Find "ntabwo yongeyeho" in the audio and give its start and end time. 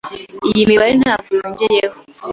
1.01-1.97